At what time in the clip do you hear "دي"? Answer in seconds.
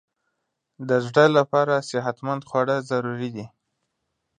3.35-3.45